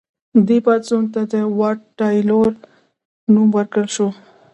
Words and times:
دې 0.47 0.57
پاڅون 0.65 1.03
ته 1.13 1.21
د 1.31 1.33
واټ 1.59 1.79
تایلور 1.99 2.51
نوم 3.33 3.47
ورکړل 3.57 3.87
شو. 3.95 4.09